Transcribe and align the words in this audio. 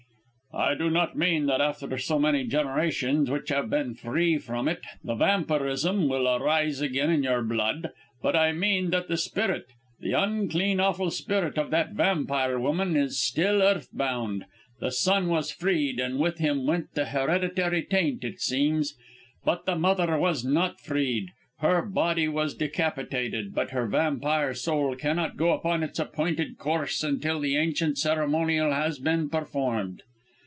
"I 0.53 0.75
do 0.75 0.89
not 0.89 1.15
mean 1.17 1.45
that 1.45 1.61
after 1.61 1.97
so 1.97 2.19
many 2.19 2.43
generations 2.45 3.31
which 3.31 3.47
have 3.47 3.69
been 3.69 3.95
free 3.95 4.37
from 4.37 4.67
it, 4.67 4.81
the 5.01 5.15
vampirism 5.15 6.09
will 6.09 6.27
arise 6.27 6.81
again 6.81 7.09
in 7.09 7.23
your 7.23 7.41
blood; 7.41 7.91
but 8.21 8.35
I 8.35 8.51
mean 8.51 8.89
that 8.89 9.07
the 9.07 9.15
spirit, 9.15 9.67
the 10.01 10.11
unclean, 10.11 10.81
awful 10.81 11.09
spirit 11.09 11.57
of 11.57 11.69
that 11.71 11.91
vampire 11.93 12.59
woman, 12.59 12.97
is 12.97 13.17
still 13.23 13.61
earth 13.61 13.87
bound. 13.93 14.43
The 14.81 14.91
son 14.91 15.29
was 15.29 15.53
freed, 15.53 16.01
and 16.01 16.19
with 16.19 16.39
him 16.39 16.65
went 16.67 16.95
the 16.95 17.05
hereditary 17.05 17.83
taint, 17.83 18.25
it 18.25 18.41
seems; 18.41 18.97
but 19.45 19.65
the 19.65 19.77
mother 19.77 20.17
was 20.19 20.43
not 20.43 20.81
freed! 20.81 21.29
Her 21.59 21.81
body 21.81 22.27
was 22.27 22.55
decapitated, 22.55 23.55
but 23.55 23.69
her 23.71 23.87
vampire 23.87 24.53
soul 24.53 24.97
cannot 24.97 25.37
go 25.37 25.53
upon 25.53 25.81
its 25.81 25.97
appointed 25.97 26.57
course 26.57 27.03
until 27.03 27.39
the 27.39 27.55
ancient 27.55 27.97
ceremonial 27.97 28.73
has 28.73 28.99
been 28.99 29.29
performed!" 29.29 30.01